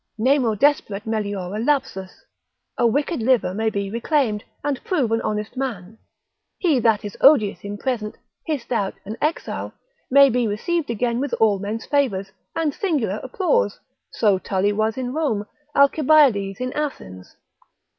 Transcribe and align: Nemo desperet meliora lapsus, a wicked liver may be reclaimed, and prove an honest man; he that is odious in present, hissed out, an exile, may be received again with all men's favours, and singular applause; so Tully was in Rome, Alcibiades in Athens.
Nemo 0.17 0.55
desperet 0.55 1.05
meliora 1.05 1.59
lapsus, 1.63 2.25
a 2.75 2.87
wicked 2.87 3.19
liver 3.21 3.53
may 3.53 3.69
be 3.69 3.91
reclaimed, 3.91 4.43
and 4.63 4.83
prove 4.83 5.11
an 5.11 5.21
honest 5.21 5.55
man; 5.55 5.99
he 6.57 6.79
that 6.79 7.05
is 7.05 7.15
odious 7.21 7.59
in 7.63 7.77
present, 7.77 8.17
hissed 8.47 8.71
out, 8.71 8.95
an 9.05 9.15
exile, 9.21 9.75
may 10.09 10.27
be 10.31 10.47
received 10.47 10.89
again 10.89 11.19
with 11.19 11.33
all 11.35 11.59
men's 11.59 11.85
favours, 11.85 12.31
and 12.55 12.73
singular 12.73 13.19
applause; 13.21 13.77
so 14.11 14.39
Tully 14.39 14.73
was 14.73 14.97
in 14.97 15.13
Rome, 15.13 15.45
Alcibiades 15.75 16.59
in 16.59 16.73
Athens. 16.73 17.35